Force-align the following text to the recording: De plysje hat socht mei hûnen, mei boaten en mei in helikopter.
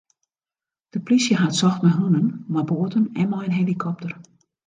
De 0.89 0.99
plysje 1.05 1.35
hat 1.43 1.57
socht 1.59 1.81
mei 1.83 1.93
hûnen, 1.99 2.27
mei 2.53 2.65
boaten 2.69 3.05
en 3.19 3.29
mei 3.31 3.45
in 3.47 3.57
helikopter. 3.59 4.11